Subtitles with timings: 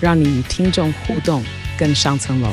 [0.00, 1.44] 让你与听众互动
[1.76, 2.48] 更上层楼。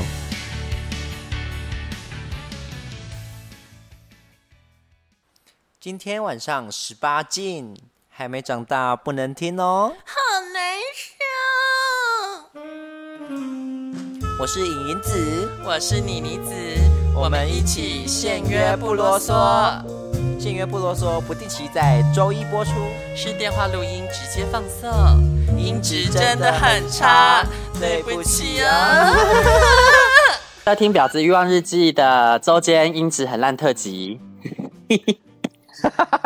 [5.80, 7.78] 今天晚上十八禁，
[8.10, 9.94] 还没长大不能听哦。
[10.04, 10.16] 好
[10.54, 12.56] 难受。
[14.40, 16.52] 我是影影子，我是妮妮子，
[17.14, 19.84] 我们一起限约不啰嗦。
[20.40, 22.72] 限约不啰嗦，不定期在周一播出，
[23.16, 24.92] 是电话录音直接放送，
[25.58, 27.44] 音质真的很差，
[27.80, 29.14] 对不起啊！
[30.66, 34.20] 在听《婊子欲望日记》的周间音质很烂特辑，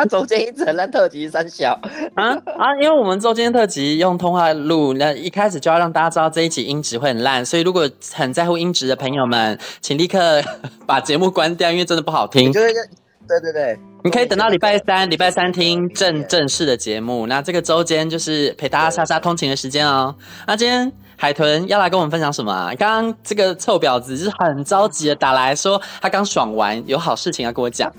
[0.08, 1.78] 周间音质很烂特辑三小
[2.14, 2.74] 啊啊！
[2.80, 10.42] 因为我们周间特辑用通话录，那一开始就要让大家知道这一集音质会很烂，所以如果很在乎音质的朋友们，请立刻
[10.86, 12.50] 把节目关掉，因为真的不好听。
[13.38, 17.28] 对对对，你可以等到礼拜三，礼拜三听正正式的节目。
[17.28, 20.12] 那这个周间就是陪大家杀杀通勤的时间哦。
[20.48, 22.72] 那今天海豚要来跟我们分享什么啊？
[22.76, 27.92] 刚刚这个臭婊子就是很着急的打来说，他刚爽完，有好事情要跟我讲。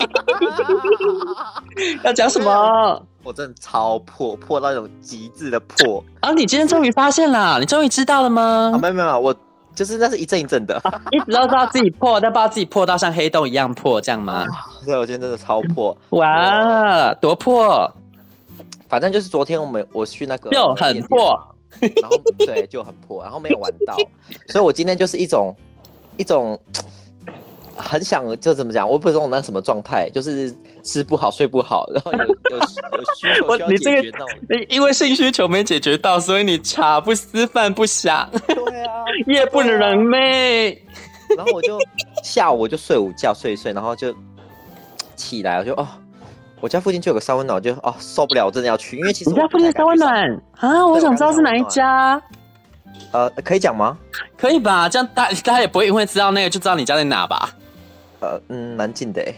[2.03, 3.01] 要讲什么？
[3.23, 6.03] 我真的超破，破到一种极致的破。
[6.19, 8.71] 啊，你今天终于发现了，你终于知道了吗？
[8.75, 9.33] 啊，没有没有，我。
[9.73, 14.45] 就是那是一阵一阵的，一直都知道自己破，但不知道自己破到像黑洞一样破，这样吗？
[14.85, 17.91] 对，我今天真的超破，哇，多破！
[18.89, 21.39] 反正就是昨天我们我去那个就很破，
[21.79, 23.95] 然后对就很破，然后没有玩到，
[24.49, 25.55] 所以我今天就是一种
[26.17, 26.59] 一种。
[27.73, 30.53] 很想就怎么讲，我不知道我那什么状态，就是
[30.83, 32.19] 吃不好睡不好，然后有
[32.51, 32.81] 有有需
[33.39, 34.25] 求需要解决到。
[34.49, 38.29] 你因为性需求没解决到，所以你茶不思饭不想。
[38.47, 40.77] 对啊， 夜不能寐。
[41.37, 41.79] 然后我就
[42.23, 44.13] 下午我就睡午觉睡一睡，然后就
[45.15, 45.87] 起来，我就哦，
[46.59, 52.21] 我家附近就有个三温暖，我就哦受不了，我真的要去，因为其实我家附近三温暖啊，我想知道是哪一家。
[53.13, 53.97] 呃，可以讲吗？
[54.37, 57.49] 可以吧，这样大大家也不会因为知道那个就知道你家在哪吧？
[58.19, 59.33] 呃嗯，蛮近的诶，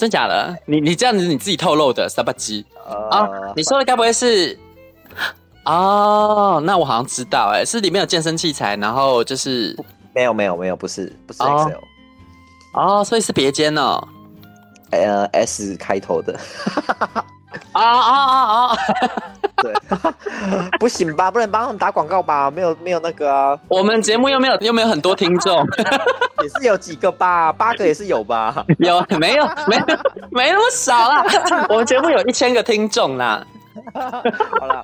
[0.00, 0.56] 真假的？
[0.64, 2.64] 你你这样子你自己透露的，傻吧唧
[3.10, 3.28] 啊！
[3.54, 4.58] 你说的该不会是？
[5.66, 9.76] 哦，那我好像知道，哎，是里面有健身器材，然后就是
[10.14, 11.76] 没有没有没有，不是不是 Excel，
[12.72, 14.02] 哦，所以是别间哦，
[14.90, 16.38] 呃 S 开头的，
[17.72, 18.76] 啊啊啊啊！
[19.62, 19.74] 对，
[20.80, 21.30] 不行吧？
[21.30, 22.50] 不能帮他们打广告吧？
[22.50, 25.66] 没有没有那个啊，我们节目又没有又没有很多听众，
[26.42, 28.64] 也是有几个吧，八个也是有吧？
[28.78, 29.84] 有没有没有
[30.30, 31.24] 没那么少啦？
[31.68, 33.44] 我们节目有一千个听众啦。
[34.60, 34.82] 好了，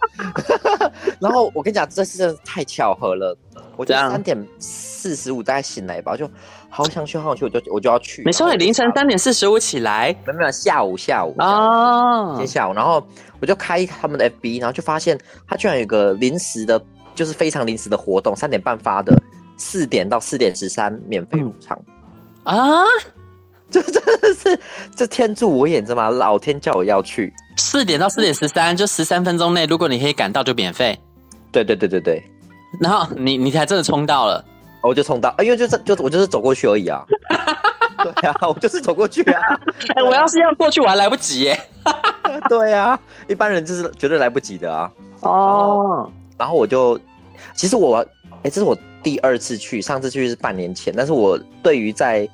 [1.21, 3.37] 然后我跟你讲，这次真的太巧合了，
[3.77, 6.28] 我就三点四十五大概醒来吧，就
[6.69, 8.22] 好想去，好想去，我就我就要去。
[8.26, 10.15] 你说你凌晨三点四十五起来？
[10.26, 13.03] 没有没有，下午下午哦，今天下午，然后。
[13.38, 15.16] 我就开他们的 FB，然后就发现
[15.47, 16.82] 他居然有个临时的，
[17.15, 19.15] 就是非常临时的活动，三点半发的，
[19.59, 21.78] 四点到四点十三免费入场
[22.44, 22.82] 啊！
[23.71, 24.59] 这真的是
[24.97, 26.09] 这天助我也，知道吗？
[26.09, 30.99] 老天叫我要去，四点到四点十三，就十三分钟内，如果你可以赶到就免费。
[31.50, 32.22] 对对对对对，
[32.81, 34.44] 然后你你才真的冲到了，
[34.83, 37.05] 我就冲到，因为就是就我就是走过去而已啊。
[38.05, 39.41] 对啊，我就是走过去啊。
[39.97, 41.59] 哎，我要是要过去，我还来不及耶。
[42.49, 44.91] 对啊，一般人就是绝对来不及的啊。
[45.21, 47.00] 哦，然后我就，
[47.55, 48.05] 其实我，
[48.43, 52.28] 哎，这是我第二次去，上次去是半年前，但是我对于在。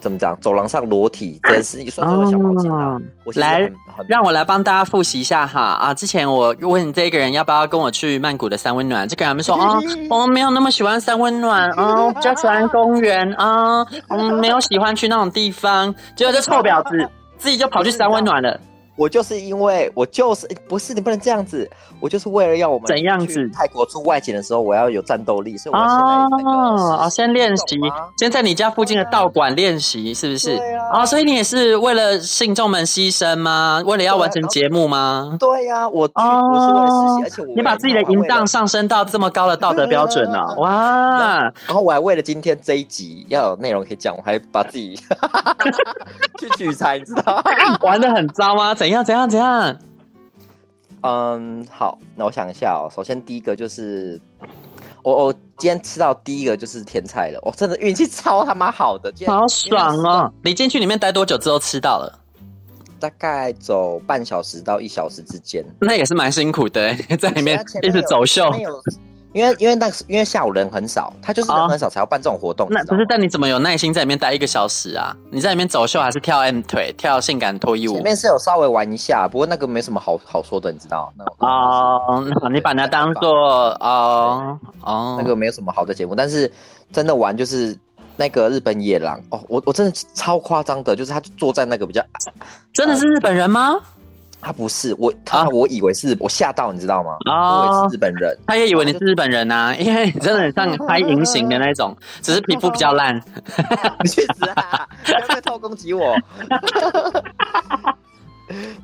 [0.00, 0.38] 怎么讲？
[0.40, 2.96] 走廊上裸体，这是一双双小毛巾啊！
[3.24, 3.70] 我来，
[4.06, 5.92] 让我来帮大家复习一下哈啊！
[5.92, 9.78] 之前我问你这个人要不要跟我去曼谷的三温暖，这个人们说啊，
[10.08, 15.94] 我们没有那么喜欢三温暖啊， 比较喜欢公园啊，我们没有喜欢去那种地方。
[16.14, 18.58] 结果这臭婊子自己就跑去三温暖了。
[18.98, 27.78] 我就是因为我就是不是你不能这样子，我就是为了要我们怎样子泰国出外景的时候，我要有战斗力，所以我现在哦哦，先练习，
[28.18, 30.56] 先在你家附近的道馆练习，是不是？
[30.56, 31.02] 对啊。
[31.02, 33.80] 哦，所以你也是为了信众们牺牲吗？
[33.86, 35.36] 为了要完成节目吗？
[35.38, 41.42] 对呀，我我是为了实习，而且我你把自己的淫荡上升到这么高的道德标准了，哇！
[41.66, 44.98] 然后我还为了今天这一集要有内容可以讲，我还把自己
[46.40, 47.40] 去取材，你知道？
[47.82, 48.74] 玩的很糟吗？
[48.74, 49.78] 怎样怎样怎样？
[51.02, 52.90] 嗯，好，那我想一下哦。
[52.94, 54.20] 首先第一个就是，
[55.02, 60.32] 我我今天吃到第一个就是甜菜了，我真的运气超他妈好的，好爽哦！
[60.42, 62.18] 你进去里面待多久之后吃到了？
[62.98, 68.52] 大概走半小时到一小时之间，那也是蛮辛苦的，在里面一直走秀。
[69.32, 72.66] 因为因为那因为下午人很少，他就是人很少才要办这种活动。
[72.70, 73.04] 那不是？
[73.08, 75.14] 但你怎么有耐心在里面待一个小时啊？
[75.30, 77.94] 你在里面走秀还是跳 M 腿、跳性感脱衣舞？
[77.94, 81.12] 前面是有稍微玩一下，不过那个没什么好好说的，你知道？
[81.38, 83.30] 哦，你把它当做
[83.80, 86.50] 哦哦，那个没有什么好的节目，但是
[86.92, 87.76] 真的玩就是
[88.16, 92.02] 那个日本野狼哦，我我真的超夸张的，就是他坐在那个比较，
[92.72, 93.76] 真的是日本人吗？
[94.40, 97.16] 他不是我，他我以为是我吓到，你知道吗？
[97.26, 103.20] 以为是日本人，他也以为你是日本人呐，因为你真的很像拍隐形的那种，只是皮肤比较烂。
[104.02, 104.88] 你去死啊！
[105.04, 106.14] 不要再偷攻击我。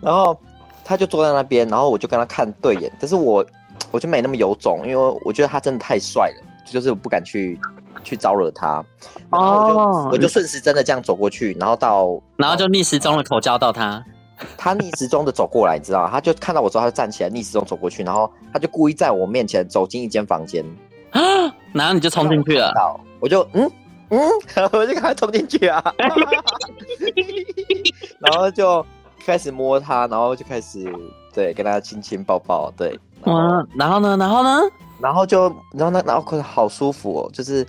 [0.02, 0.38] 然后
[0.84, 3.44] 他就坐在那边，然后我就跟他看对眼，但是我
[3.90, 6.36] 我就没那么有种，因为我觉得他真的太帅了，
[6.66, 7.58] 就是我不敢去
[8.02, 8.84] 去招惹他。
[9.30, 10.12] 然后我就、oh.
[10.12, 14.04] 我就顺时针的这样走过去，然后到然后就逆时钟的口交到他。
[14.56, 20.64] 他逆时钟的走过来，你知道，他就看到我之后，他就站起来，逆时钟走过去，然后他就故意在我面前走进一间房间，
[21.10, 21.20] 啊，
[21.72, 22.72] 然后你就冲进去了，
[23.20, 23.70] 我就嗯
[24.10, 24.20] 嗯，
[24.72, 25.82] 我就赶快冲进去啊，
[28.18, 28.84] 然后就
[29.24, 30.92] 开始摸他，然后就开始
[31.32, 34.60] 对跟他亲亲抱抱，对，哇，然后呢，然后呢，
[35.00, 37.66] 然后就然后呢然后可是好舒服哦，就是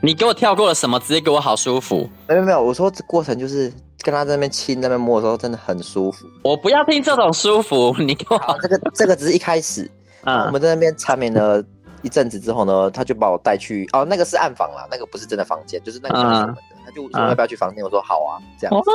[0.00, 3.72] 你给我跳过了什么，直接给我好舒服，没有没有，我说这过程就是。
[4.04, 6.26] 跟他在那边亲、那边摸的时候，真的很舒服。
[6.42, 8.56] 我不要听这种舒服， 你给我好。
[8.58, 9.90] 这个这个只是一开始，
[10.22, 11.64] 啊，我们在那边缠绵了
[12.02, 16.54] 一阵子之后呢，他就把我带去哦，那个是暗房啦，那个不是真的房间，就是那个什么
[16.84, 18.90] 他就说要不要去房间，啊、我说好啊，这样子，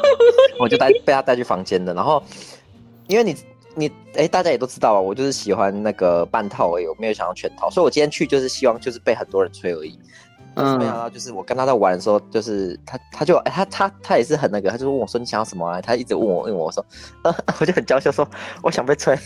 [0.58, 1.92] 我就带被他带去房间的。
[1.92, 2.22] 然后，
[3.08, 3.36] 因为你
[3.74, 9.98] 你哎、欸，大家也都知道啊，我就是喜欢那个半套而已，我没有想要全套，所以我今天去就是希望就是被很多人吹而已。
[10.56, 15.80] 嗯，没想到就是我跟他在玩的时候，就是他他就哎他他他也是很那个，他就问我说你想要什么啊？
[15.80, 16.84] 他一直问我问我说，
[17.22, 18.26] 呃， 我就很娇羞说
[18.62, 19.16] 我想被吹，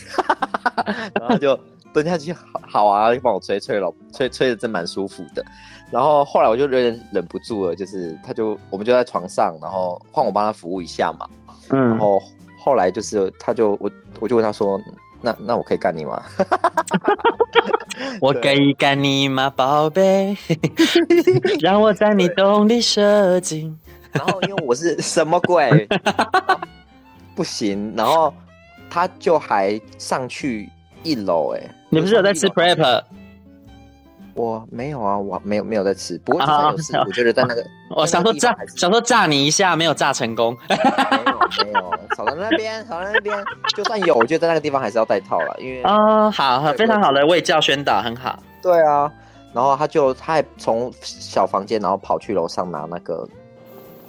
[1.19, 1.57] 然后就
[1.93, 5.43] 蹲下去好好啊，就帮我吹吹了，吹吹的真蛮舒服的。
[5.89, 11.27] 然后后来我就有点忍不住了，就是他就我们就在床上，然后换我帮他服务一下嘛，
[11.69, 12.21] 嗯，然后
[12.59, 13.89] 后来就是他就我
[14.19, 14.79] 我就问他说。
[15.23, 16.19] 那那我可以干你吗？
[18.21, 20.35] 我可以干你吗，宝贝？
[21.59, 23.77] 让我在你洞里射精。
[24.11, 25.87] 然后因为我是什么鬼？
[27.35, 27.93] 不行。
[27.95, 28.33] 然后
[28.89, 30.69] 他就还上去
[31.03, 33.03] 一楼，哎，你不是有在吃 prep？
[34.33, 36.95] 我没有啊，我没有没有在吃，不过有吃。
[36.97, 40.57] 我觉得在那个， 我想说炸，想说炸你一下，没有炸成功。
[40.69, 43.37] 没有没有，少在那边，少在那边。
[43.75, 48.39] 就算有，我觉得在那个地方还是要戴套了，因为啊，好，非常好的卫教宣导，很好。
[48.61, 49.11] 对啊，
[49.53, 53.27] 然后他就他还从小房间，然后跑去楼上拿那个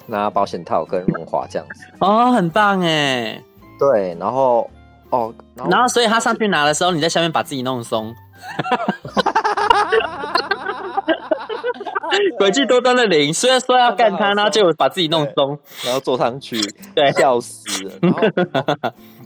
[0.06, 1.84] 拿保险套跟润滑这样子。
[1.98, 3.42] 哦，很棒哎。
[3.78, 4.70] 对，然后
[5.10, 5.34] 哦，
[5.68, 8.14] 然后所以他上去拿的时候，你在下面把自己弄松。
[12.38, 16.60] 诡计多端的灵，虽然说要干他，然后就把自己弄松，然后坐上去，
[16.94, 17.92] 对，笑死了。
[18.02, 18.20] 然后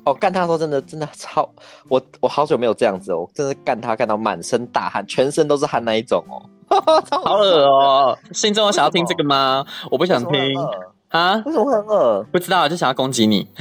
[0.05, 1.49] 哦，干他的时候真的真的超，
[1.89, 6.43] 我我好久没有这样子哦，真的干他干到满身大汗，全身都是汗那一种哦，
[7.25, 8.19] 好恶哦！
[8.33, 9.65] 心中有想要听这个吗？
[9.91, 10.55] 我不想听。
[11.09, 11.37] 啊？
[11.47, 12.27] 为什么会很恶？
[12.33, 13.47] 不知道，就想要攻击你。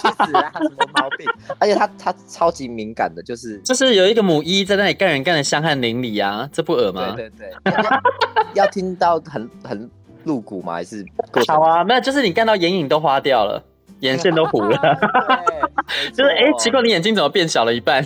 [0.00, 0.52] 去死啊！
[0.54, 1.26] 什么毛病？
[1.58, 7.14] 而且他他超级敏感的，就是就是有一个母一在那里干人干的香汗淋漓啊，这不恶吗？
[7.16, 7.74] 对对对。
[8.54, 9.90] 要听到很很
[10.24, 10.74] 露骨吗？
[10.74, 11.04] 还是
[11.46, 11.84] 好啊？
[11.84, 13.62] 没有，就是你干到眼影都花掉了，
[14.00, 14.76] 眼线都糊了。
[15.46, 18.04] 对，就是哎、欸，奇怪，你眼睛怎么变小了一半？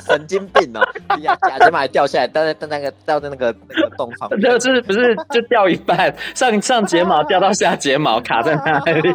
[0.00, 0.80] 神经病哦！
[1.22, 9.12] 呀，假睫毛还掉下来，但是在那个掉在那个那个洞旁边，就是不是就掉一半，上上睫毛 掉到下睫毛，卡在那里。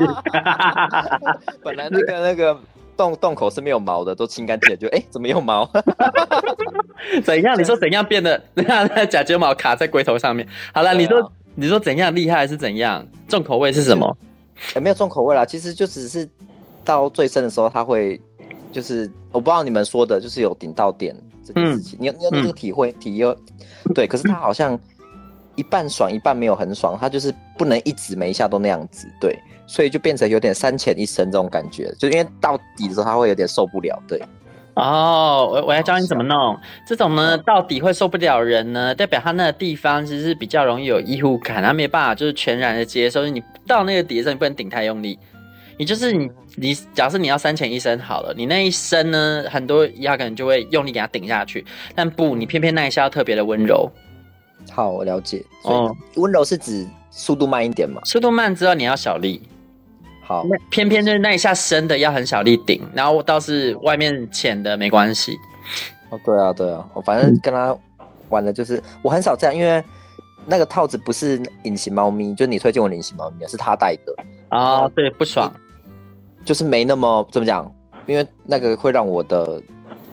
[1.63, 2.57] 本来那个那个
[2.97, 5.69] 洞洞口是没有毛的，都清干净了，就哎、欸，怎么有毛？
[7.23, 7.59] 怎样？
[7.59, 10.47] 你说怎样变得那那假睫毛卡在龟头上面？
[10.73, 13.05] 好了，你说你说怎样厉害还是怎样？
[13.27, 14.17] 重口味是什么？
[14.75, 16.27] 也没有重口味啦，其实就只是
[16.83, 18.19] 到最深的时候，它会。
[18.75, 21.15] 就是我不知道你们说的，就是有顶到点
[21.45, 23.33] 这件事情，嗯、你有你有那个体会、嗯、体验？
[23.93, 24.77] 对，可是他好像
[25.55, 34.21] 一半爽一半没有很爽，他就是不能一直每一下都那样子，对，所以就变成有点三浅一深这种感觉，就因为到底的时候他会有点受不了，对。
[34.73, 45.17] 哦，我我要教你怎么弄，这种呢到底会受不了人呢，代表他那个地方其实是比较容易有异物感，他没办法就是全然的接受，你到那个底的时候你不能顶太用力。
[45.77, 53.89] 也就是你你假设你要三浅一深好了，你那一深呢，很多一下可能就会用力给它顶下去，但不，你偏偏那一下要特别的温柔。
[54.71, 55.43] 好，我了解。
[55.63, 58.01] 哦，温柔是指速度慢一点嘛？
[58.05, 59.41] 速度慢之后你要小力。
[60.23, 65.37] 好，那偏偏就是那一下深的要很小力顶，然后倒是外面浅的没关系。
[66.09, 67.77] 哦，对啊，对啊，我反正跟他
[68.29, 69.83] 玩的就是、嗯、我很少这样，因为
[70.47, 74.15] 那个套子不是隐形猫咪，就你推荐我隐形猫咪，是他戴的
[74.49, 75.51] 啊、哦，对，不爽，
[76.45, 77.69] 就是没那么怎么讲，
[78.05, 79.61] 因为那个会让我的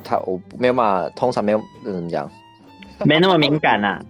[0.03, 2.29] 他我没有办法，通常没有怎么讲，
[3.05, 4.03] 没那么敏感呐、啊。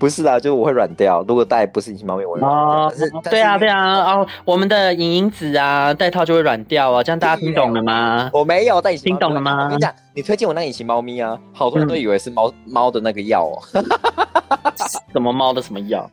[0.00, 1.24] 不是啊，就是我会软掉。
[1.26, 3.18] 如果戴不是隐形猫咪，我会软掉。
[3.18, 3.96] 哦，对啊，对啊。
[4.14, 7.02] 哦，我们的影影子啊，戴套就会软掉啊。
[7.02, 8.30] 这样大家听懂了吗？
[8.32, 9.06] 我没有戴隐形。
[9.08, 9.64] 听懂了吗？
[9.64, 13.58] 我跟你讲，你推荐我那隐形猫咪啊，好多人都以为是猫猫、嗯、的那个药哦。
[15.12, 16.08] 什么猫的什么药？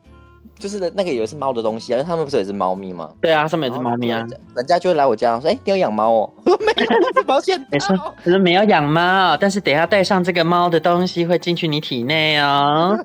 [0.67, 3.07] 就是那个以为是猫的东西啊，因为他们不是也是猫咪吗？
[3.21, 4.25] 对啊，上面也是猫咪啊。
[4.55, 6.73] 人家就会来我家说：“哎、欸，你有养猫哦？”我 没
[7.15, 7.63] 有，保险。
[7.71, 7.93] 没事，
[8.23, 12.97] 可是没有养猫，但是等下带上这个猫的东西会进去你体内哦。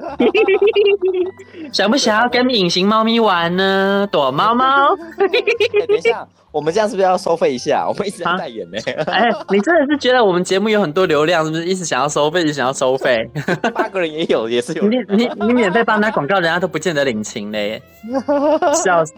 [1.71, 4.09] 想不想要跟隐形猫咪玩呢？
[4.11, 4.65] 躲猫猫。
[5.21, 6.27] 欸、等一下。
[6.53, 7.87] 我们这样是不是要收费一下？
[7.87, 8.79] 我们一直在代言呢。
[9.07, 11.65] 哎，你真的是觉得我们节目有很多流量，是不是？
[11.65, 13.25] 一直想要收费，一直想要收费。
[13.73, 14.83] 八个人也有，也是有。
[14.89, 17.83] 你你你免费帮他打广告，人家都不见得领情嘞，
[18.85, 19.15] 笑死！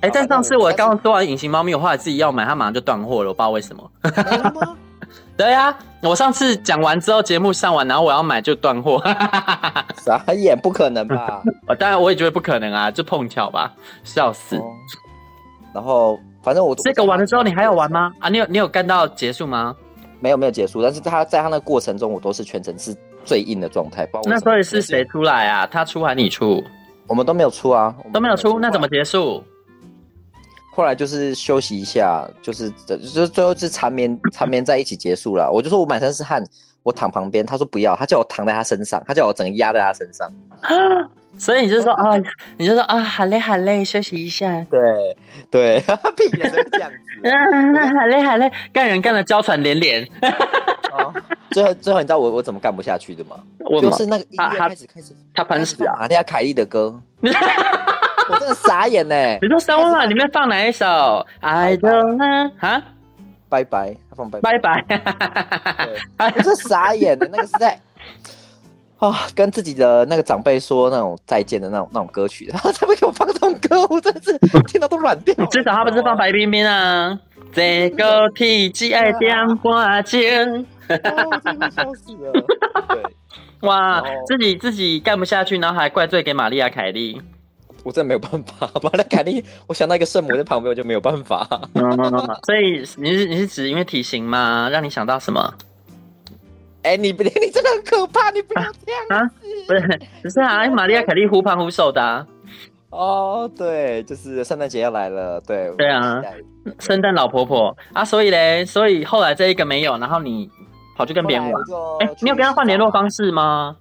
[0.00, 3.90] 哎、欸，但上次我刚刚说完隐形猫咪，我后来自己要买，它马上就断货了，我不知道为什么。
[5.36, 9.02] 对呀、啊，我上次讲完之后，节目上完，然后我要买就断货。
[9.96, 11.42] 傻眼，不可能吧？
[11.66, 13.72] 我当然我也觉得不可能啊，就碰巧吧，
[14.04, 14.56] 笑死。
[14.56, 14.64] 哦、
[15.74, 16.18] 然后。
[16.40, 18.10] 反正我这个完了之后，你还有玩吗？
[18.20, 19.74] 啊，你有你有干到结束吗？
[20.20, 24.08] 没有没有结束，但是他在他那个过程中，我都是全程是最硬的状态。
[24.24, 25.66] 那所以是谁出来啊？
[25.70, 26.64] 他出还是你出？
[27.08, 29.42] 我们都没有出啊，都没有出，那怎么结束？
[30.70, 35.50] 后来就是休息一下，就是就是最后是缠绵 缠绵在一起结束了。
[35.50, 36.44] 我就说我满身是汗，
[36.84, 40.30] 我躺旁边，他说不要，他叫我躺在他身上，他叫我整个压在他身上。
[41.36, 42.16] 所以你就说啊，
[42.56, 44.64] 你就说啊，好累好累，休息一下。
[44.70, 45.16] 对
[45.50, 45.80] 对，
[46.16, 46.96] 屁也是这样子。
[47.22, 50.08] 嗯， 好累好累，干人干的娇喘连连。
[50.92, 51.12] 哦，
[51.50, 53.36] 最后最后你知道我我怎么干不下去的吗？
[53.60, 55.96] 我就是那个音乐开始开始，他喷死啊！
[56.00, 59.14] 玛丽亚凯莉的歌，我真的傻眼呢。
[59.42, 62.82] 你说三温暖里面放哪一首？I don't know 啊？
[63.48, 64.84] 拜拜，他放拜拜拜。
[66.36, 67.80] 我是傻眼的，那个是在。
[68.98, 75.32] 啊、哦，跟自己的那个长辈说那种再见的那种那种歌曲，然 后他们给我放这种歌，我真的是听到都软掉。
[75.46, 77.16] 至少他不是放白冰冰啊，
[77.52, 82.32] 这个天只爱点半钟，我真的笑死了。
[82.32, 83.02] 对，
[83.60, 87.20] 哇，自己自己干不下去，然后还怪罪给玛利亚凯莉，
[87.82, 88.70] 我真的没有办法。
[88.82, 91.46] 玛丽亚凯莉，我想到一个圣母在旁边，我就没有办法。
[92.46, 94.68] 所以你是你是指因为体型吗？
[94.72, 95.54] 让你想到什么？
[96.82, 99.30] 哎、欸， 你不，你真的很可怕，你不要这样啊！
[99.66, 102.26] 不是，不是啊，玛利亚凯莉忽胖忽瘦的、啊。
[102.90, 105.70] 哦，对，就是圣诞节要来了，对。
[105.76, 106.22] 对啊，
[106.78, 110.48] 圣诞老婆婆啊，所以嘞，所以后来这一个没有，然后你
[110.98, 111.62] 跑去跟别人玩。
[112.00, 113.76] 哎、欸，你有跟他换联络方式吗？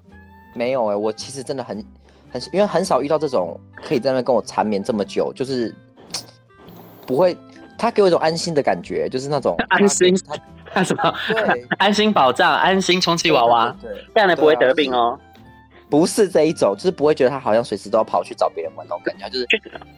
[0.54, 1.84] 没有哎、欸，我其实真的很
[2.32, 5.74] 很，因为很少遇到这种可以在那跟我缠绵这么久，就是
[7.08, 7.36] 不会，
[7.76, 10.16] 他给我一种安心的感觉，就是那种安心。
[10.72, 11.14] 他什么？
[11.30, 15.18] 对， 安心保障，安心充气娃娃，对，这样的不会得病哦。
[15.90, 19.48] 不是这一种，就是不会觉得他好像随时都要跑去找别人玩那种感觉，就是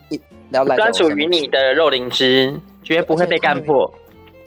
[0.09, 3.91] 一然后专属于你的肉灵芝，绝不会被干破。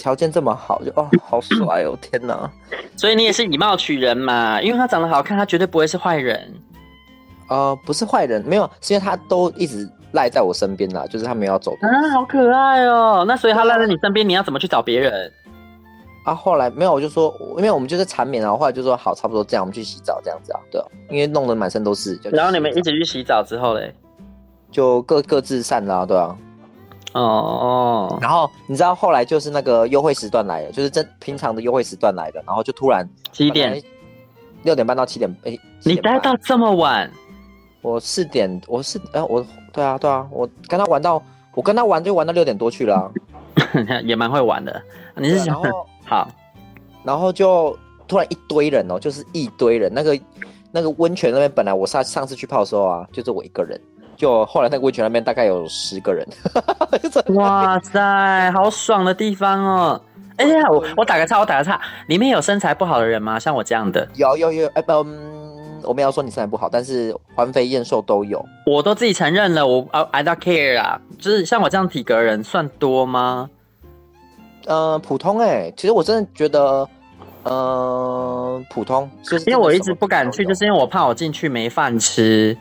[0.03, 2.51] 条件这么好，就哦，好帅哦，天哪！
[2.97, 6.53] 所以你也是以貌取人嘛，因为他长得好看，他绝对不会是坏人。
[7.49, 11.77] 呃，不是坏人，没有，是因为他都一直赖在我身边啦，就是他没有走。
[11.83, 13.25] 啊，好可爱哦！
[13.29, 15.31] 那所以他赖在你身边，你要怎么去找别人？
[16.25, 22.19] 啊，后来没有，我就说，因为我们就是缠绵然，后后来就说好，差不多这样，我们去洗澡这样子啊，对啊，因为弄得满身都是。
[22.25, 23.95] 然后你们一起去洗澡之后嘞，
[24.71, 26.37] 就各各自散了，对啊。
[27.13, 28.19] 哦哦。
[28.21, 33.83] 然后你知道后来就是那个优惠时段来了，就是真平常的优惠时段来的，然后就突然几点？
[34.65, 37.11] 六点半到七点，哎，你待到这么晚？
[37.81, 41.21] 我四点，我是哎，我对啊对啊，我跟他玩到，
[41.53, 43.11] 我跟他玩就玩到六点多去了啊，
[44.07, 44.81] 也蛮会玩的。
[45.17, 45.61] 你是想？
[46.05, 46.29] 好，
[47.03, 47.77] 然后就
[48.07, 49.93] 突然一堆人哦，就是一堆人。
[49.93, 50.17] 那个
[50.71, 53.81] 那个温泉那边本来我上上次去泡的时候啊，就是我一个人。
[54.17, 56.27] 就后来那个温泉那边大概有十个人。
[57.35, 60.01] 哇塞，好爽的地方哦！
[60.37, 63.39] 哎呀，我我打个岔，我打个岔，里面有身材不好的人吗？
[63.39, 64.09] 像我这样的？
[64.17, 68.45] 有有有，哎、嗯、我没有说你身材不好，但是环肥燕瘦都有。
[68.67, 71.01] 我都自己承认了，我 I don't care 啊。
[71.19, 73.51] 就是像我这样体格人算多吗？
[74.67, 76.89] 呃，普通哎、欸，其实我真的觉得，
[77.43, 79.11] 呃，普通。
[79.23, 82.57] 就是因为我一直不敢去，就是因为我怕我进去没饭吃。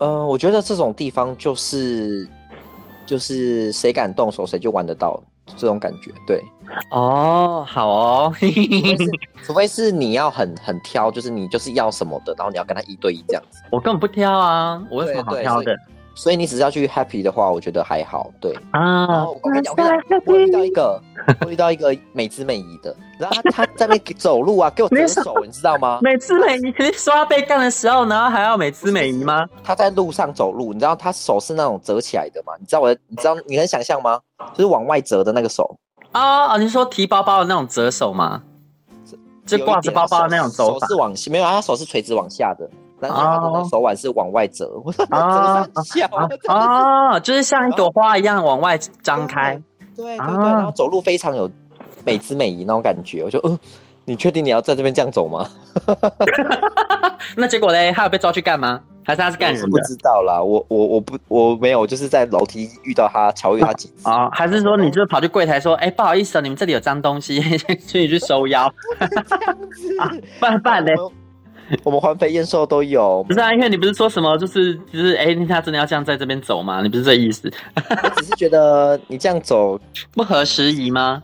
[0.00, 2.28] 呃，我觉得这种地方就是
[3.06, 5.22] 就是谁敢动手谁就玩得到
[5.56, 6.42] 这种感觉，对。
[6.90, 8.52] 哦，好哦，除非
[8.96, 9.10] 是，
[9.44, 13.60] 除非是你要很很挑，就是你就是要什么的，然后你要跟他一对一这样子。
[13.70, 15.76] 我根本不挑啊，我有什么好挑的？
[16.20, 18.30] 所以你只是要去 happy 的话，我觉得还好。
[18.38, 19.74] 对啊，我跟你讲，
[20.26, 21.00] 我遇到一个，
[21.46, 25.98] 我遇到一个美姿美仪的，然后他在那边走路啊，给我折手，你知道吗？
[26.02, 29.46] 美姿美仪，你说要被干的时候，然后还要美姿美仪吗？
[29.64, 32.52] 他在路上走路，你知道他手是那种折起来的吗？
[32.60, 34.20] 你知道我，你知道你能想象吗？
[34.52, 35.74] 就是往外折的那个手。
[36.12, 36.58] 啊啊！
[36.58, 38.42] 你说提包包的那种折手吗？
[39.46, 42.68] 就挂着包包的那种手是往没有啊，他手是垂直往下的。
[43.08, 46.10] 然后他的手腕是往外折，我说折三下
[46.46, 49.60] 啊，就是像一朵花一样往外张开，
[49.96, 51.50] 对对对，然后走路非常有
[52.04, 53.58] 美姿美仪那种感觉，我就嗯，
[54.04, 55.46] 你确定你要在这边这样走吗？
[57.36, 58.80] 那结果嘞，他有被抓去干吗？
[59.02, 59.70] 还是他是干什么？
[59.70, 64.28] 不知道啦，我我我不我没有，就是在楼梯遇到他，巧遇他几次啊？
[64.30, 67.40] 还是说你就是跑去柜台说，哎，不好意思啊，你们这里有脏东西，
[67.86, 68.72] 请你去收腰？
[69.00, 70.94] 这样子，办办嘞。
[71.84, 73.52] 我们环肥燕瘦都有，不是啊？
[73.52, 76.82] 因为你不是说什么，就是就是，哎、欸，他真的要这样在这边走吗？
[76.82, 77.50] 你不是这意思？
[77.76, 79.80] 我只是觉得你这样走
[80.12, 81.22] 不合时宜吗？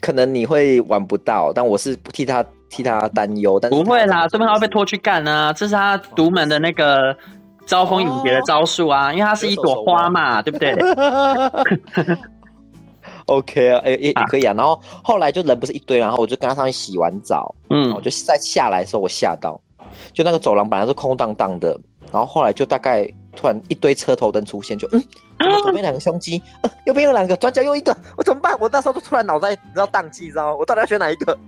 [0.00, 3.60] 可能你会玩不到，但我是替他替他担忧。
[3.60, 5.52] 但是不会啦，这边他会被拖去干啊！
[5.52, 7.14] 这是他独门的那个
[7.66, 10.74] 招蜂引蝶的招数啊，哦、因为它是一朵花嘛，对不对？
[13.26, 14.54] OK 啊，哎、欸、也、欸、可以啊。
[14.56, 19.60] 然后后来就人不是一堆，然后我就跟他上去洗完澡，嗯，我就再下来的时候，我吓到。
[20.12, 21.78] 就那个走廊本来是空荡荡的，
[22.12, 25.02] 然后后来就大概突然一堆车头灯出现，就嗯，
[25.62, 28.56] 左边两个胸肌，呃、右边有两个，转角又一个，我怎么办？
[28.60, 30.56] 我那时候就突然脑袋你知道宕机，你知道吗？
[30.56, 31.38] 我到底要选哪一个？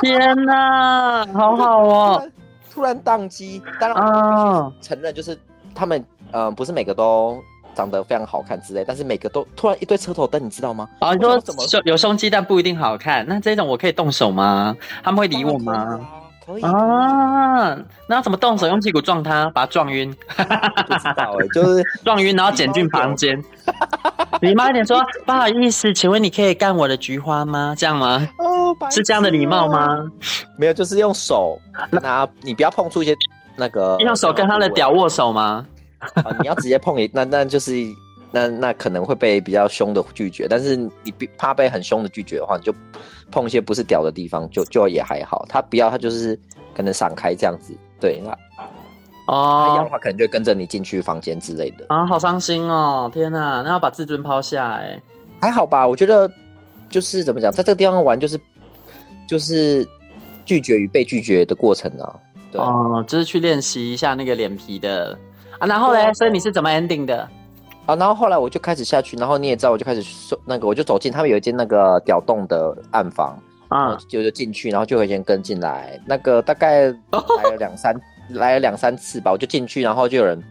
[0.00, 2.28] 天哪，好好哦！
[2.72, 5.38] 突然宕机，当然我承认就是
[5.74, 6.00] 他们
[6.30, 7.38] 嗯、呃，不是每个都
[7.74, 10.88] 长得非常好看之类，但是每个都突然一堆车头灯，你知道吗？
[10.98, 13.26] 啊，你说怎么有胸肌但不一定好看？
[13.28, 14.74] 那这种我可以动手吗？
[15.04, 16.00] 他们会理我吗？
[16.44, 17.76] 可以啊，
[18.08, 18.66] 那要怎么动手？
[18.66, 20.10] 用屁股撞他，把他撞晕？
[20.36, 23.42] 不知道哎、欸，就是 撞晕，然后捡进房间。
[24.40, 27.74] 礼貌一点说，不好意思，请问你可以干我的菊花吗？
[27.78, 28.28] 这样吗？
[28.38, 30.04] 哦，是这样的礼貌吗？
[30.56, 31.58] 没有，就是用手
[31.90, 33.16] 拿，你不要碰触一些
[33.56, 33.96] 那个。
[34.00, 35.64] 用手跟他的屌握手吗？
[36.14, 37.72] 啊，你要直接碰，那那就是
[38.32, 40.90] 那那可能会被比较凶的拒绝，但是你
[41.38, 42.74] 怕被很凶的拒绝的话，你就。
[43.30, 45.46] 碰一些不是屌的地方，就就也还好。
[45.48, 46.38] 他不要，他就是
[46.76, 47.74] 可能闪开这样子。
[47.98, 48.30] 对，那
[49.26, 51.86] 哦，他要的话可能就跟着你进去房间之类的。
[51.88, 53.10] 啊，好伤心哦！
[53.10, 55.00] 天哪，那要把自尊抛下哎。
[55.40, 56.30] 还好吧，我觉得
[56.90, 58.38] 就是怎么讲，在这个地方玩就是
[59.26, 59.88] 就是
[60.44, 62.14] 拒绝与被拒绝的过程啊。
[62.50, 65.18] 对哦，就是去练习一下那个脸皮的
[65.58, 65.66] 啊。
[65.66, 67.26] 然后嘞，啊、所以你是怎么 ending 的？
[67.86, 73.36] 啊，然后后来我就开始下去，然后你也知道，我就开始说那个，我就走进他们有一间那个屌洞的暗房
[73.68, 76.86] 啊，就就进去，然后就有一间跟进来，那个大概
[77.38, 80.42] 来了两三来了两三次吧，我就进去，然后就有人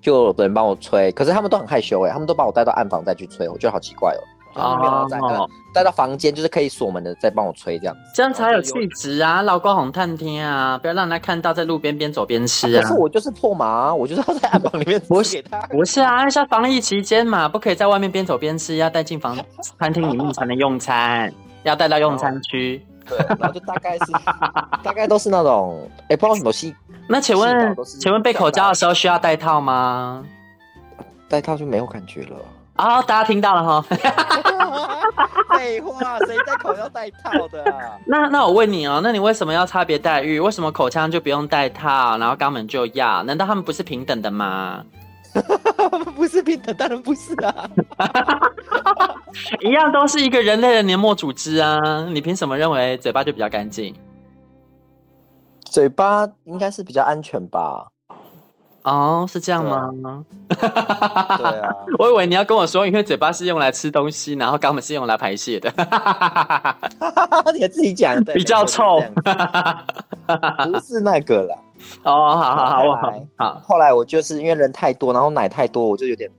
[0.00, 4.20] 就有人帮我吹，可是他们都很害羞哎，他们都把我带到暗房再去吹，我觉得好奇怪哦。
[4.56, 5.06] 啊，
[5.72, 9.42] 带到房间就是可以锁门的，再帮我吹这样子，这样才有气质啊！
[9.42, 12.82] 老公红探听啊，不要让人家看到在路边边走边吃啊！
[12.82, 15.58] 可是我就是破麻，我就是要在暗房里面我给他。
[15.68, 19.36] 不是啊，像防疫期间嘛，不可以在外面边走边吃，要带进房
[19.78, 22.84] 餐厅里面才能用餐，要带到用餐区。
[23.08, 24.12] 对，然后就大概是
[24.82, 26.74] 大概都是那种，哎，不知道什么戏。
[27.08, 30.24] 那请问，请问被口交的时候需要戴套吗？
[31.28, 32.36] 戴套就没有感觉了。
[32.76, 33.84] 啊、哦，大家听到了哈。
[35.56, 37.98] 废话，谁戴口要戴套的啊？
[38.06, 40.38] 那那我问你哦，那你为什么要差别待遇？
[40.38, 43.22] 为什么口腔就不用戴套，然后肛门就要？
[43.22, 44.84] 难道他们不是平等的吗？
[46.14, 47.68] 不是平等，当然不是啊。
[49.60, 51.78] 一样都是一个人类的黏膜组织啊，
[52.10, 53.94] 你凭什么认为嘴巴就比较干净？
[55.64, 57.86] 嘴巴应该是比较安全吧。
[58.86, 59.90] 哦，是这样吗？
[60.48, 60.56] 对
[61.60, 65.72] 啊， 我以为你要跟我说，因为嘴巴是用来吃东西，然后肛门是用来排泄的。
[67.52, 69.02] 你自己讲的，比较臭，
[70.70, 71.56] 不是那个啦。
[72.04, 73.12] 哦，好好好，我好。
[73.36, 76.30] 好，后来我就是因为人太多，然后奶太多，我就有点、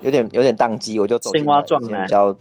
[0.00, 2.36] 有点、有点宕机，我就走进青蛙比较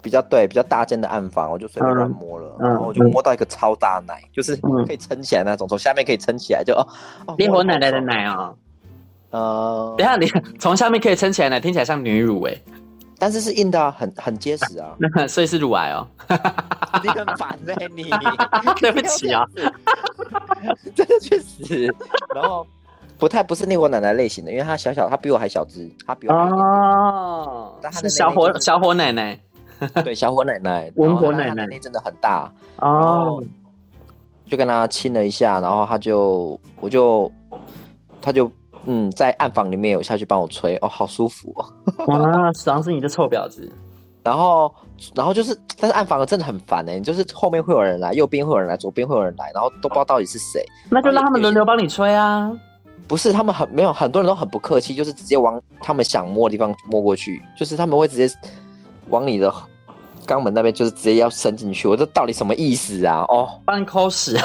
[0.00, 4.56] 比较对比较大间的暗房，我就随便乱摸了，嗯、然后我就摸到一个超大奶，嗯、就是
[4.86, 6.86] 可以撑起来那种，从下面可以撑起来就哦。
[7.36, 8.54] 烈火奶奶的奶啊、
[9.30, 10.26] 哦，呃，等下你
[10.58, 12.56] 从下面可以撑起来奶，听起来像女乳哎，
[13.18, 14.94] 但是是硬的、啊，很很结实啊，
[15.28, 16.06] 所以是乳癌哦。
[17.02, 18.04] 你很烦嘞、欸、你，
[18.80, 19.44] 对不起啊，
[20.94, 21.94] 真的确实，
[22.34, 22.66] 然后。
[23.18, 29.36] 不太不是烈火奶奶类型的，因为她小小，她比我还小只，她比我还小哦，但她是小火小火奶奶，
[30.04, 32.50] 对，小火奶奶， 文火奶奶，那真的很大。
[32.78, 33.42] 哦，
[34.46, 37.30] 就跟他亲了一下，然后他就，我就，
[38.20, 38.50] 他就，
[38.86, 43.70] 嗯，在暗房里面有下去帮我吹，哦，好舒服哦，哇，实际上是你的臭婊子，
[44.24, 44.72] 然后，
[45.14, 52.50] 然后就是，但是暗房真的很烦哎，就是后面会有人来，右边会有人来，左边会有人来，然后都不知道到底是谁，那就让他们轮流帮你吹啊。
[53.06, 58.28] 不是，他们很没有，很多人都很不客气，就是直接往他们想摸的地方摸过去，就是他们会直接
[59.10, 59.52] 往你的
[60.26, 61.88] 肛门那边，就是直接要伸进去。
[61.88, 63.24] 我这到底什么意思啊？
[63.28, 64.44] 哦，帮你抠屎啊？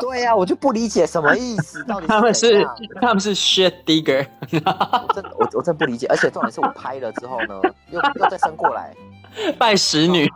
[0.00, 2.68] 对呀、啊，我就不理解什么意思， 到底是他们是
[3.00, 7.60] 他们是 shit digger，我真我我真不理解，而且重点是我拍了之后呢，
[7.90, 8.94] 又又再伸过来，
[9.58, 10.30] 拜屎女。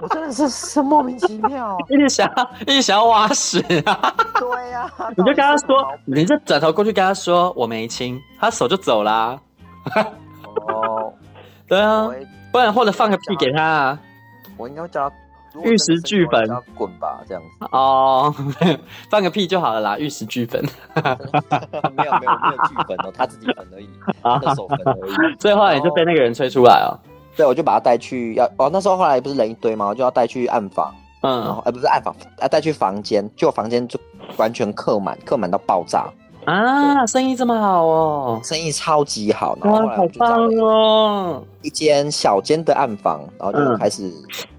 [0.00, 4.14] 我真的是是莫名其妙， 一直想要一直想要挖屎啊！
[4.38, 9.36] 对呀、啊，你就跟他说，你就转头过去跟他说我没亲，他手就走啦。
[9.96, 10.06] 哦，
[11.68, 12.08] 对啊，
[12.50, 13.98] 不然或者放个屁给他啊。
[14.56, 15.16] 我应该会叫他
[15.62, 17.66] 玉石俱焚，滚吧这样子。
[17.70, 18.34] 哦，
[19.10, 20.62] 放个屁就好了啦，玉石俱焚。
[21.94, 23.88] 没有没有没有俱焚哦，他自己焚而已，
[24.22, 25.36] 他的手焚而已。
[25.38, 26.90] 所以后来你就被那个人吹出来哦。
[27.36, 29.86] 对，我就把他带去要哦，那时候后来不是人一堆嘛？
[29.86, 33.98] 我就要带去暗房，嗯，然后哎，不是暗房，啊，带去房间，就房间就
[34.36, 36.06] 完全客满，客满到爆炸
[36.48, 37.06] 啊！
[37.06, 41.44] 生意这么好哦，生意超级好，然后，后来好棒哦！
[41.62, 44.10] 一间小间的暗房，然后就开始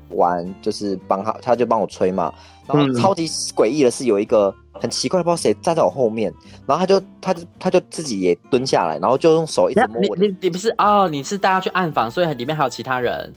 [0.10, 2.32] 玩，嗯、就是帮他，他就帮我吹嘛。
[2.68, 6.32] 然后超级诡异的是，有一个很奇怪的，不知道谁站在我后面，
[6.68, 10.16] 然后他就他就他就自己也蹲下来，然后就用手一直摸我。
[10.16, 11.10] 你你你不是哦？
[11.10, 13.34] 你是带他去暗房，所以里面还有其他人。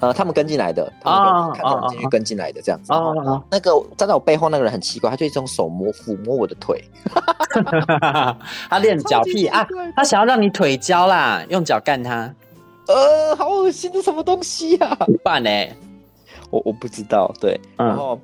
[0.00, 2.92] 呃，他们跟进来的，他们看到我进去跟进来的这样子。
[2.92, 6.82] 哦，那个站在我背后那个人很奇怪，他就一直用手摸抚摸我的腿。
[8.68, 12.34] 他练脚屁啊，他想要让你腿焦啦，用脚干他。
[12.88, 14.96] 呃，好恶心，这什么东西呀？
[15.00, 15.50] 怎么办呢？
[16.50, 18.18] 我我不知道，对，然后。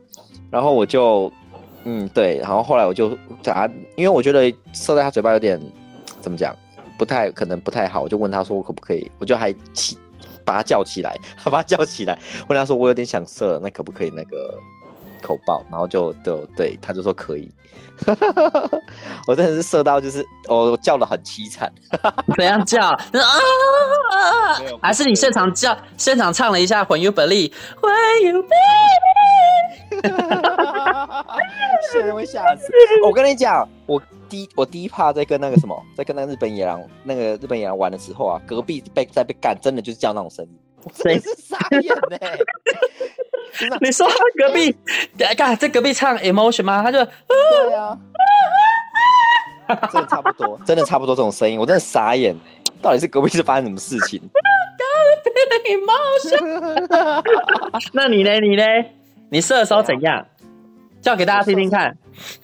[0.49, 1.31] 然后我就，
[1.83, 3.11] 嗯，对，然后后来我就
[3.43, 5.61] 讲他，因为我觉得射在他嘴巴有点，
[6.21, 6.55] 怎么讲，
[6.97, 9.99] 不太可能不太好，我就问他说我可不可以，我就还起
[10.47, 14.59] 把他叫起来， 把他叫起来，问他说我有点想射，那可不可以那个
[15.21, 15.63] 口爆？
[15.71, 17.51] 然后就就对，他就说可以，
[19.27, 21.71] 我真的是射到就是我叫的很凄惨，
[22.37, 22.81] 怎样叫？
[22.87, 22.97] 啊？
[24.81, 29.16] 还是你现场叫，现场唱了一下 When You Believe，When You Believe，
[31.93, 32.73] 现在会吓死。
[33.05, 40.51] 我跟你讲，我第一我第一趴在跟那个什么，在跟那个日本野狼那个日本野狼玩的时候啊，隔壁被在被干，真的就是叫那种声音，
[40.85, 42.39] 我真的是傻眼呢、欸。
[43.81, 44.77] 你说隔壁
[45.37, 46.83] 干在隔壁唱 Emotion 吗？
[46.83, 47.99] 他就对啊，
[49.93, 52.37] 真的差不多，真的差不多这种声音，我真的傻眼。
[52.83, 54.21] 到底是隔壁是发生什么事情？
[57.93, 58.41] 那你呢？
[58.41, 58.63] 你呢？
[59.31, 60.25] 你射的时候怎样？
[61.03, 61.97] 叫给大家听听看。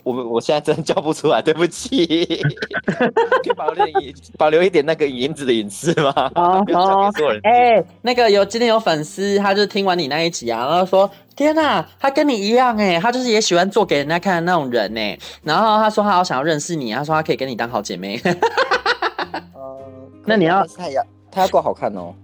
[0.04, 2.06] 我我现在真的叫不出来，对不起。
[2.86, 3.04] 可
[3.44, 6.12] 以保留点保留一点那个影子的隐私吗？
[6.36, 7.12] 哦哦。
[7.42, 15.18] 哎、欸，那个有今天有粉丝，他就听完你那一集啊，然后说：天哪，他跟你一样哎，他就是也喜欢做给人家看的那种人哎。
[15.42, 18.20] 然后他说他好想要认识你，他说他可以跟你当好姐妹。
[20.24, 22.14] 那你要他要他要够好看哦！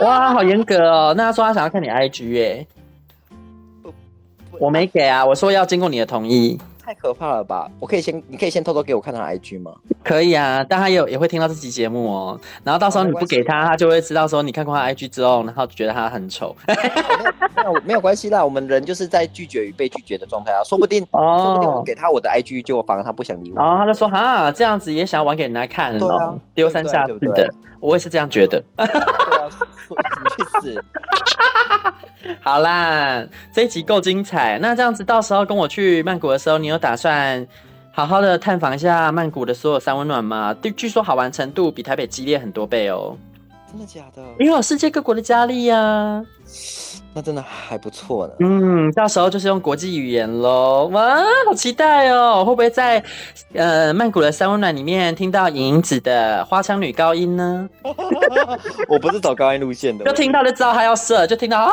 [0.00, 1.14] 哇，好严格哦！
[1.14, 2.66] 那他说他想要看你 IG 耶，
[4.58, 6.58] 我没给啊，我说要经过你的同意。
[6.82, 7.70] 太可怕了吧！
[7.78, 9.72] 我可以先，你可以先偷偷给我看他 IG 吗？
[10.02, 12.40] 可以啊，但他也有也会听到这期节目哦。
[12.64, 16.56] 然后到时候你不给他，他就会知道说你看过他 IG 之后，然后觉得他很丑。
[16.66, 20.64] 没有没有关系啦，我们人就是在拒绝与被拒绝的状态啊。
[20.64, 23.56] 说不定哦，说不定我给他我的 IG，结果反而他不想理我。
[23.56, 27.48] 然后他就说哈，这样子也想要玩给人家看哦，丢三下四的。
[27.80, 28.62] 我也是这样觉得。
[28.76, 29.48] 对啊，
[29.88, 30.84] 你去死！
[32.42, 34.58] 好啦，这一集够精彩。
[34.58, 37.46] 那这样子，到时候跟我去曼谷的时候，你有打算
[37.92, 40.54] 好好的探访一下曼谷的所有三温暖嘛？
[40.62, 43.16] 据据说好玩程度比台北激烈很多倍哦。
[43.70, 44.22] 真的假的？
[44.38, 46.24] 因为有世界各国的佳丽呀。
[47.12, 48.34] 那真的还不错呢。
[48.38, 50.88] 嗯，到时候就是用国际语言喽。
[50.92, 52.44] 哇，好期待哦！
[52.44, 53.02] 会不会在
[53.52, 57.68] 呃曼谷的三温暖里面听到淫子的花腔女高音呢？
[58.88, 61.72] 我不是走高音路线的，就听到就知道他要射，就听到啊。